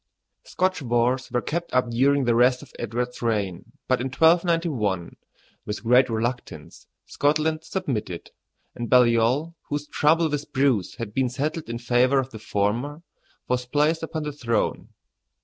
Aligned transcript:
Scotch 0.45 0.81
wars 0.81 1.29
were 1.29 1.43
kept 1.43 1.71
up 1.75 1.91
during 1.91 2.23
the 2.25 2.33
rest 2.33 2.63
of 2.63 2.73
Edward's 2.79 3.21
reign; 3.21 3.73
but 3.87 4.01
in 4.01 4.07
1291, 4.07 5.15
with 5.63 5.83
great 5.83 6.09
reluctance, 6.09 6.87
Scotland 7.05 7.63
submitted, 7.63 8.31
and 8.73 8.89
Baliol, 8.89 9.53
whose 9.69 9.85
trouble 9.85 10.27
with 10.27 10.51
Bruce 10.53 10.95
had 10.95 11.13
been 11.13 11.29
settled 11.29 11.69
in 11.69 11.77
favor 11.77 12.17
of 12.17 12.31
the 12.31 12.39
former, 12.39 13.03
was 13.47 13.67
placed 13.67 14.01
upon 14.01 14.23
the 14.23 14.31
throne. 14.33 14.89